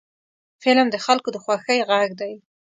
[0.63, 2.33] فلم د خلکو د خوښۍ غږ دی